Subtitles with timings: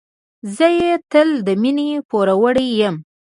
[0.55, 2.95] زه یې تل د مينې پوروړی یم.